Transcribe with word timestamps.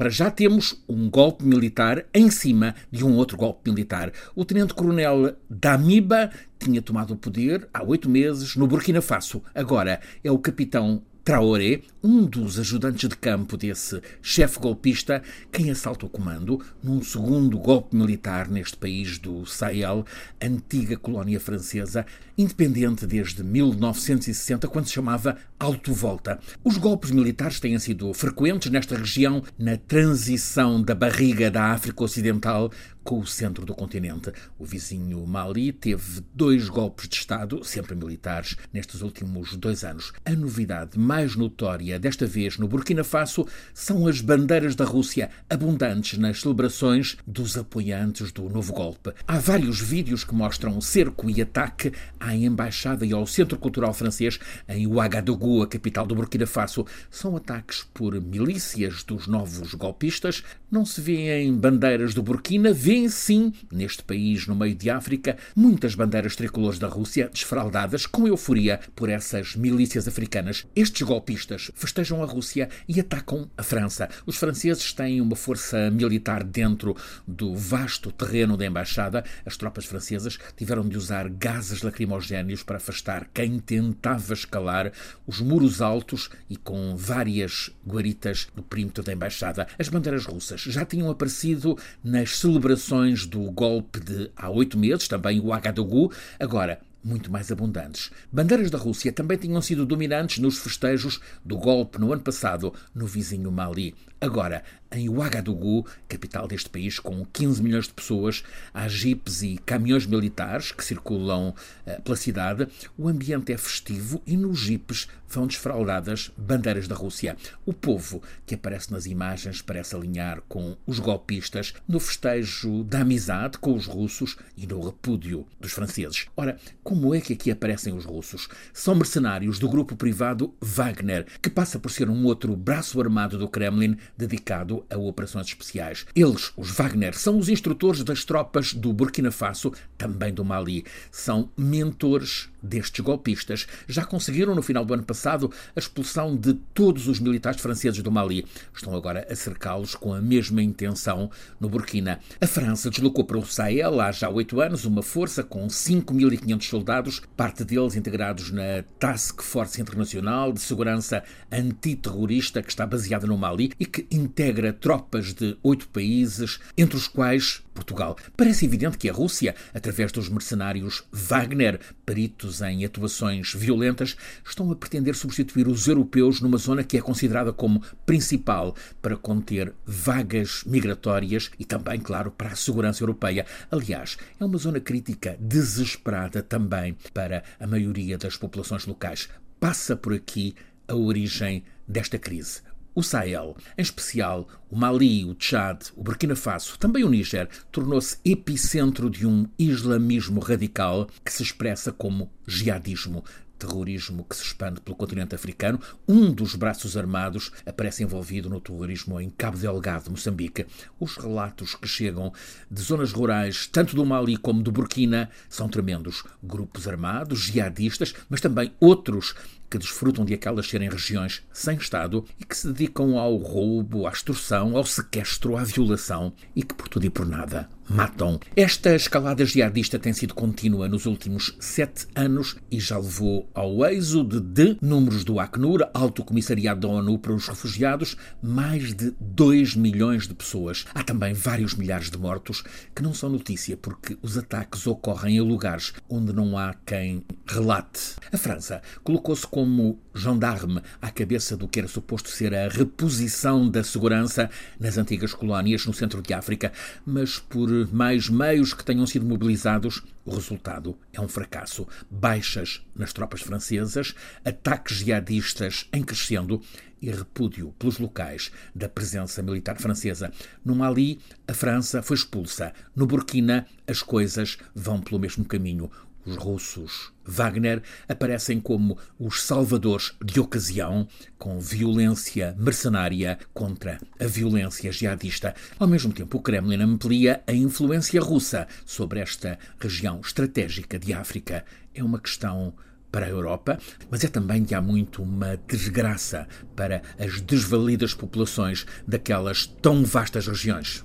Para 0.00 0.08
já 0.08 0.30
temos 0.30 0.82
um 0.88 1.10
golpe 1.10 1.44
militar 1.44 2.06
em 2.14 2.30
cima 2.30 2.74
de 2.90 3.04
um 3.04 3.16
outro 3.16 3.36
golpe 3.36 3.68
militar. 3.68 4.10
O 4.34 4.46
tenente-coronel 4.46 5.36
Damiba 5.50 6.30
tinha 6.58 6.80
tomado 6.80 7.12
o 7.12 7.18
poder 7.18 7.68
há 7.70 7.84
oito 7.84 8.08
meses 8.08 8.56
no 8.56 8.66
Burkina 8.66 9.02
Faso. 9.02 9.42
Agora 9.54 10.00
é 10.24 10.30
o 10.30 10.38
capitão 10.38 11.02
Traoré, 11.30 11.82
um 12.02 12.24
dos 12.24 12.58
ajudantes 12.58 13.08
de 13.08 13.14
campo 13.14 13.56
desse 13.56 14.02
chefe 14.20 14.58
golpista, 14.58 15.22
quem 15.52 15.70
assalta 15.70 16.04
o 16.04 16.08
comando 16.08 16.60
num 16.82 17.00
segundo 17.04 17.56
golpe 17.56 17.94
militar 17.94 18.48
neste 18.48 18.76
país 18.76 19.16
do 19.16 19.46
Sahel, 19.46 20.04
antiga 20.42 20.96
colónia 20.96 21.38
francesa, 21.38 22.04
independente 22.36 23.06
desde 23.06 23.44
1960, 23.44 24.66
quando 24.66 24.86
se 24.86 24.94
chamava 24.94 25.36
Alto 25.56 25.92
Volta. 25.92 26.40
Os 26.64 26.76
golpes 26.76 27.12
militares 27.12 27.60
têm 27.60 27.78
sido 27.78 28.12
frequentes 28.12 28.68
nesta 28.72 28.96
região 28.96 29.40
na 29.56 29.76
transição 29.76 30.82
da 30.82 30.96
barriga 30.96 31.48
da 31.48 31.66
África 31.66 32.02
Ocidental 32.02 32.72
com 33.10 33.18
o 33.18 33.26
centro 33.26 33.66
do 33.66 33.74
continente. 33.74 34.32
O 34.56 34.64
vizinho 34.64 35.26
Mali 35.26 35.72
teve 35.72 36.22
dois 36.32 36.68
golpes 36.68 37.08
de 37.08 37.16
Estado, 37.16 37.64
sempre 37.64 37.96
militares, 37.96 38.56
nestes 38.72 39.02
últimos 39.02 39.56
dois 39.56 39.82
anos. 39.82 40.12
A 40.24 40.30
novidade 40.30 40.96
mais 40.96 41.34
notória, 41.34 41.98
desta 41.98 42.24
vez 42.24 42.56
no 42.56 42.68
Burkina 42.68 43.02
Faso, 43.02 43.48
são 43.74 44.06
as 44.06 44.20
bandeiras 44.20 44.76
da 44.76 44.84
Rússia, 44.84 45.28
abundantes 45.50 46.20
nas 46.20 46.40
celebrações 46.40 47.16
dos 47.26 47.58
apoiantes 47.58 48.30
do 48.30 48.48
novo 48.48 48.72
golpe. 48.72 49.12
Há 49.26 49.40
vários 49.40 49.80
vídeos 49.80 50.22
que 50.22 50.32
mostram 50.32 50.80
cerco 50.80 51.28
e 51.28 51.42
ataque 51.42 51.92
à 52.20 52.32
embaixada 52.36 53.04
e 53.04 53.12
ao 53.12 53.26
Centro 53.26 53.58
Cultural 53.58 53.92
Francês 53.92 54.38
em 54.68 54.86
Ouagadougou, 54.86 55.64
a 55.64 55.66
capital 55.66 56.06
do 56.06 56.14
Burkina 56.14 56.46
Faso. 56.46 56.86
São 57.10 57.36
ataques 57.36 57.84
por 57.92 58.14
milícias 58.20 59.02
dos 59.02 59.26
novos 59.26 59.74
golpistas. 59.74 60.44
Não 60.70 60.86
se 60.86 61.00
vêem 61.00 61.52
bandeiras 61.52 62.14
do 62.14 62.22
Burkina, 62.22 62.72
vêem 62.72 62.99
sim, 63.08 63.52
neste 63.70 64.02
país 64.02 64.46
no 64.46 64.54
meio 64.54 64.74
de 64.74 64.90
África, 64.90 65.36
muitas 65.54 65.94
bandeiras 65.94 66.34
tricolores 66.34 66.78
da 66.78 66.88
Rússia 66.88 67.30
desfraldadas 67.32 68.06
com 68.06 68.26
euforia 68.26 68.80
por 68.96 69.08
essas 69.08 69.54
milícias 69.54 70.08
africanas. 70.08 70.66
Estes 70.74 71.02
golpistas 71.02 71.70
festejam 71.74 72.22
a 72.22 72.26
Rússia 72.26 72.68
e 72.88 72.98
atacam 72.98 73.48
a 73.56 73.62
França. 73.62 74.08
Os 74.26 74.36
franceses 74.36 74.92
têm 74.92 75.20
uma 75.20 75.36
força 75.36 75.90
militar 75.90 76.42
dentro 76.42 76.96
do 77.26 77.54
vasto 77.54 78.10
terreno 78.10 78.56
da 78.56 78.66
embaixada. 78.66 79.24
As 79.46 79.56
tropas 79.56 79.84
francesas 79.84 80.38
tiveram 80.56 80.88
de 80.88 80.98
usar 80.98 81.28
gases 81.28 81.82
lacrimogéneos 81.82 82.62
para 82.62 82.78
afastar 82.78 83.28
quem 83.32 83.58
tentava 83.58 84.34
escalar 84.34 84.92
os 85.26 85.40
muros 85.40 85.80
altos 85.80 86.28
e 86.48 86.56
com 86.56 86.96
várias 86.96 87.70
guaritas 87.86 88.48
no 88.56 88.62
perímetro 88.62 89.04
da 89.04 89.12
embaixada. 89.12 89.66
As 89.78 89.88
bandeiras 89.88 90.26
russas 90.26 90.60
já 90.62 90.84
tinham 90.84 91.10
aparecido 91.10 91.78
nas 92.02 92.38
celebrações 92.38 92.79
declarações 92.80 93.26
do 93.26 93.50
golpe 93.50 94.00
de 94.00 94.30
há 94.34 94.48
oito 94.50 94.78
meses, 94.78 95.06
também 95.06 95.38
o 95.38 95.52
Agadougou, 95.52 96.10
agora 96.38 96.80
muito 97.02 97.30
mais 97.30 97.50
abundantes. 97.50 98.10
Bandeiras 98.30 98.70
da 98.70 98.78
Rússia 98.78 99.12
também 99.12 99.38
tinham 99.38 99.62
sido 99.62 99.86
dominantes 99.86 100.38
nos 100.38 100.58
festejos 100.58 101.20
do 101.44 101.56
golpe 101.56 101.98
no 101.98 102.12
ano 102.12 102.22
passado 102.22 102.72
no 102.94 103.06
vizinho 103.06 103.50
Mali. 103.50 103.94
Agora, 104.20 104.62
em 104.92 105.08
Ouagadougou, 105.08 105.86
capital 106.06 106.46
deste 106.46 106.68
país 106.68 106.98
com 106.98 107.24
15 107.24 107.62
milhões 107.62 107.86
de 107.86 107.94
pessoas, 107.94 108.42
há 108.74 108.86
jipes 108.86 109.40
e 109.42 109.56
caminhões 109.64 110.04
militares 110.04 110.72
que 110.72 110.84
circulam 110.84 111.54
uh, 111.86 112.02
pela 112.02 112.16
cidade. 112.16 112.68
O 112.98 113.08
ambiente 113.08 113.50
é 113.50 113.56
festivo 113.56 114.20
e 114.26 114.36
nos 114.36 114.58
jipes 114.58 115.08
vão 115.26 115.46
desfraldadas 115.46 116.30
bandeiras 116.36 116.86
da 116.86 116.94
Rússia. 116.94 117.34
O 117.64 117.72
povo 117.72 118.22
que 118.44 118.54
aparece 118.54 118.92
nas 118.92 119.06
imagens 119.06 119.62
parece 119.62 119.94
alinhar 119.94 120.42
com 120.48 120.76
os 120.86 120.98
golpistas 120.98 121.72
no 121.88 121.98
festejo 121.98 122.84
da 122.84 123.00
amizade 123.00 123.56
com 123.56 123.74
os 123.74 123.86
russos 123.86 124.36
e 124.54 124.66
no 124.66 124.84
repúdio 124.84 125.46
dos 125.58 125.72
franceses. 125.72 126.26
Ora, 126.36 126.58
como 126.90 127.14
é 127.14 127.20
que 127.20 127.34
aqui 127.34 127.52
aparecem 127.52 127.94
os 127.94 128.04
russos? 128.04 128.48
São 128.72 128.96
mercenários 128.96 129.60
do 129.60 129.68
grupo 129.68 129.94
privado 129.94 130.52
Wagner, 130.60 131.24
que 131.40 131.48
passa 131.48 131.78
por 131.78 131.88
ser 131.88 132.10
um 132.10 132.24
outro 132.24 132.56
braço 132.56 133.00
armado 133.00 133.38
do 133.38 133.48
Kremlin 133.48 133.96
dedicado 134.18 134.84
a 134.90 134.98
operações 134.98 135.46
especiais. 135.46 136.04
Eles, 136.16 136.50
os 136.56 136.72
Wagner, 136.72 137.16
são 137.16 137.38
os 137.38 137.48
instrutores 137.48 138.02
das 138.02 138.24
tropas 138.24 138.74
do 138.74 138.92
Burkina 138.92 139.30
Faso, 139.30 139.72
também 139.96 140.34
do 140.34 140.44
Mali. 140.44 140.84
São 141.12 141.48
mentores 141.56 142.48
destes 142.62 143.00
golpistas. 143.04 143.66
Já 143.88 144.04
conseguiram, 144.04 144.54
no 144.54 144.62
final 144.62 144.84
do 144.84 144.94
ano 144.94 145.02
passado, 145.02 145.50
a 145.74 145.78
expulsão 145.78 146.36
de 146.36 146.54
todos 146.74 147.08
os 147.08 147.20
militares 147.20 147.60
franceses 147.60 148.02
do 148.02 148.10
Mali. 148.10 148.46
Estão 148.74 148.94
agora 148.94 149.26
a 149.30 149.34
cercá-los 149.34 149.94
com 149.94 150.12
a 150.14 150.20
mesma 150.20 150.62
intenção 150.62 151.30
no 151.58 151.68
Burkina. 151.68 152.20
A 152.40 152.46
França 152.46 152.90
deslocou 152.90 153.24
para 153.24 153.38
o 153.38 153.46
Sahel 153.46 154.00
há 154.00 154.12
já 154.12 154.28
oito 154.28 154.60
anos 154.60 154.84
uma 154.84 155.02
força 155.02 155.42
com 155.42 155.66
5.500 155.66 156.62
soldados, 156.62 157.22
parte 157.36 157.64
deles 157.64 157.96
integrados 157.96 158.50
na 158.50 158.84
Task 158.98 159.42
Force 159.42 159.80
Internacional 159.80 160.52
de 160.52 160.60
Segurança 160.60 161.22
Antiterrorista, 161.50 162.62
que 162.62 162.70
está 162.70 162.86
baseada 162.86 163.26
no 163.26 163.36
Mali 163.36 163.72
e 163.78 163.86
que 163.86 164.06
integra 164.10 164.72
tropas 164.72 165.32
de 165.32 165.56
oito 165.62 165.88
países, 165.88 166.58
entre 166.76 166.96
os 166.96 167.08
quais 167.08 167.62
Portugal. 167.74 168.16
Parece 168.36 168.64
evidente 168.64 168.98
que 168.98 169.08
a 169.08 169.12
Rússia, 169.12 169.54
através 169.74 170.12
dos 170.12 170.28
mercenários 170.28 171.04
Wagner, 171.10 171.80
peritos 172.04 172.49
em 172.60 172.84
atuações 172.84 173.54
violentas, 173.54 174.16
estão 174.44 174.70
a 174.72 174.76
pretender 174.76 175.14
substituir 175.14 175.68
os 175.68 175.86
europeus 175.86 176.40
numa 176.40 176.58
zona 176.58 176.82
que 176.82 176.96
é 176.96 177.00
considerada 177.00 177.52
como 177.52 177.82
principal 178.04 178.74
para 179.00 179.16
conter 179.16 179.72
vagas 179.86 180.64
migratórias 180.64 181.50
e 181.58 181.64
também, 181.64 182.00
claro, 182.00 182.30
para 182.30 182.48
a 182.48 182.56
segurança 182.56 183.02
europeia. 183.02 183.46
Aliás, 183.70 184.16
é 184.40 184.44
uma 184.44 184.58
zona 184.58 184.80
crítica 184.80 185.36
desesperada 185.38 186.42
também 186.42 186.96
para 187.14 187.44
a 187.60 187.66
maioria 187.66 188.18
das 188.18 188.36
populações 188.36 188.86
locais. 188.86 189.28
Passa 189.60 189.94
por 189.94 190.12
aqui 190.12 190.54
a 190.88 190.94
origem 190.96 191.62
desta 191.86 192.18
crise 192.18 192.69
o 192.94 193.02
Sahel, 193.02 193.56
em 193.76 193.82
especial 193.82 194.48
o 194.70 194.76
Mali, 194.76 195.24
o 195.24 195.34
Tchad, 195.34 195.86
o 195.96 196.02
Burkina 196.02 196.36
Faso, 196.36 196.78
também 196.78 197.04
o 197.04 197.08
Níger, 197.08 197.48
tornou-se 197.70 198.18
epicentro 198.24 199.08
de 199.08 199.26
um 199.26 199.46
islamismo 199.58 200.40
radical 200.40 201.08
que 201.24 201.32
se 201.32 201.42
expressa 201.42 201.92
como 201.92 202.30
jihadismo, 202.46 203.24
terrorismo 203.60 204.24
que 204.24 204.34
se 204.34 204.42
expande 204.42 204.80
pelo 204.80 204.96
continente 204.96 205.34
africano. 205.34 205.78
Um 206.08 206.32
dos 206.32 206.54
braços 206.54 206.96
armados 206.96 207.52
aparece 207.66 208.02
envolvido 208.02 208.48
no 208.48 208.60
terrorismo 208.60 209.20
em 209.20 209.28
Cabo 209.30 209.58
Delgado, 209.58 210.10
Moçambique. 210.10 210.66
Os 210.98 211.16
relatos 211.16 211.74
que 211.74 211.86
chegam 211.86 212.32
de 212.70 212.80
zonas 212.80 213.12
rurais, 213.12 213.66
tanto 213.66 213.94
do 213.94 214.04
Mali 214.04 214.36
como 214.36 214.62
do 214.62 214.72
Burkina, 214.72 215.30
são 215.48 215.68
tremendos. 215.68 216.24
Grupos 216.42 216.88
armados, 216.88 217.40
jihadistas, 217.40 218.14
mas 218.28 218.40
também 218.40 218.72
outros 218.80 219.34
que 219.70 219.78
desfrutam 219.78 220.24
de 220.24 220.34
aquelas 220.34 220.68
serem 220.68 220.88
regiões 220.88 221.42
sem 221.52 221.76
Estado 221.76 222.24
e 222.40 222.44
que 222.44 222.56
se 222.56 222.66
dedicam 222.72 223.16
ao 223.16 223.36
roubo, 223.36 224.06
à 224.06 224.10
extorsão, 224.10 224.76
ao 224.76 224.84
sequestro, 224.84 225.56
à 225.56 225.62
violação 225.62 226.32
e 226.56 226.62
que 226.64 226.74
por 226.74 226.88
tudo 226.88 227.06
e 227.06 227.10
por 227.10 227.24
nada 227.24 227.68
matam. 227.90 228.38
Esta 228.54 228.94
escalada 228.94 229.44
jihadista 229.44 229.98
tem 229.98 230.12
sido 230.12 230.32
contínua 230.32 230.88
nos 230.88 231.06
últimos 231.06 231.56
sete 231.58 232.06
anos 232.14 232.56
e 232.70 232.78
já 232.78 232.96
levou 232.96 233.50
ao 233.52 233.84
êxodo 233.84 234.40
de 234.40 234.78
números 234.80 235.24
do 235.24 235.40
Acnur, 235.40 235.80
Alto 235.92 236.24
Comissariado 236.24 236.80
da 236.80 236.88
ONU 236.88 237.18
para 237.18 237.34
os 237.34 237.48
Refugiados, 237.48 238.16
mais 238.40 238.94
de 238.94 239.12
2 239.20 239.74
milhões 239.74 240.28
de 240.28 240.34
pessoas. 240.34 240.84
Há 240.94 241.02
também 241.02 241.34
vários 241.34 241.74
milhares 241.74 242.10
de 242.10 242.16
mortos 242.16 242.62
que 242.94 243.02
não 243.02 243.12
são 243.12 243.28
notícia 243.28 243.76
porque 243.76 244.16
os 244.22 244.38
ataques 244.38 244.86
ocorrem 244.86 245.38
em 245.38 245.40
lugares 245.40 245.92
onde 246.08 246.32
não 246.32 246.56
há 246.56 246.74
quem 246.86 247.24
relate. 247.44 248.14
A 248.32 248.38
França 248.38 248.80
colocou-se 249.02 249.46
como 249.46 249.98
gendarme 250.14 250.80
à 251.02 251.10
cabeça 251.10 251.56
do 251.56 251.66
que 251.66 251.80
era 251.80 251.88
suposto 251.88 252.28
ser 252.28 252.54
a 252.54 252.68
reposição 252.68 253.68
da 253.68 253.82
segurança 253.82 254.48
nas 254.78 254.96
antigas 254.96 255.34
colónias 255.34 255.84
no 255.86 255.92
centro 255.92 256.22
de 256.22 256.32
África, 256.32 256.72
mas 257.04 257.38
por 257.38 257.79
mais 257.86 258.28
meios 258.28 258.74
que 258.74 258.84
tenham 258.84 259.06
sido 259.06 259.26
mobilizados, 259.26 260.02
o 260.24 260.34
resultado 260.34 260.96
é 261.12 261.20
um 261.20 261.28
fracasso. 261.28 261.86
Baixas 262.10 262.84
nas 262.94 263.12
tropas 263.12 263.42
francesas, 263.42 264.14
ataques 264.44 264.98
jihadistas 264.98 265.88
em 265.92 266.02
crescendo 266.02 266.60
e 267.00 267.10
repúdio 267.10 267.74
pelos 267.78 267.98
locais 267.98 268.50
da 268.74 268.88
presença 268.88 269.42
militar 269.42 269.78
francesa. 269.78 270.30
No 270.64 270.74
Mali, 270.74 271.18
a 271.48 271.54
França 271.54 272.02
foi 272.02 272.16
expulsa. 272.16 272.72
No 272.94 273.06
Burkina, 273.06 273.66
as 273.86 274.02
coisas 274.02 274.58
vão 274.74 275.00
pelo 275.00 275.20
mesmo 275.20 275.44
caminho. 275.44 275.90
Os 276.30 276.36
russos 276.36 277.12
Wagner 277.24 277.82
aparecem 278.08 278.60
como 278.60 278.96
os 279.18 279.42
salvadores 279.42 280.12
de 280.24 280.38
ocasião, 280.38 281.08
com 281.36 281.58
violência 281.58 282.54
mercenária 282.56 283.36
contra 283.52 283.98
a 284.18 284.26
violência 284.26 284.92
jihadista. 284.92 285.54
Ao 285.76 285.88
mesmo 285.88 286.12
tempo, 286.12 286.38
o 286.38 286.40
Kremlin 286.40 286.80
amplia 286.82 287.42
a 287.48 287.52
influência 287.52 288.20
russa 288.20 288.68
sobre 288.86 289.18
esta 289.18 289.58
região 289.80 290.20
estratégica 290.20 291.00
de 291.00 291.12
África. 291.12 291.64
É 291.92 292.04
uma 292.04 292.20
questão 292.20 292.74
para 293.10 293.26
a 293.26 293.30
Europa, 293.30 293.76
mas 294.08 294.22
é 294.22 294.28
também 294.28 294.62
de 294.62 294.72
há 294.72 294.80
muito 294.80 295.20
uma 295.20 295.56
desgraça 295.66 296.46
para 296.76 297.02
as 297.18 297.40
desvalidas 297.40 298.14
populações 298.14 298.86
daquelas 299.04 299.66
tão 299.66 300.04
vastas 300.04 300.46
regiões. 300.46 301.04